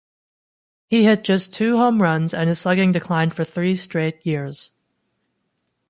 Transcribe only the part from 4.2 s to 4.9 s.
years.